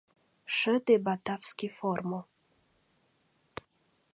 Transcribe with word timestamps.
—Шыде 0.55 0.95
батавский 1.05 1.71
формо! 1.77 2.19